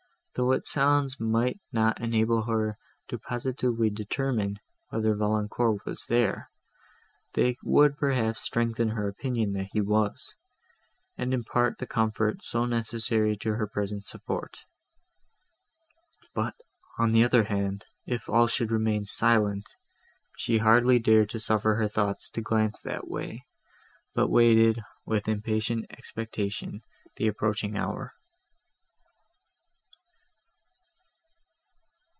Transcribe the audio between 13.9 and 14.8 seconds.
support.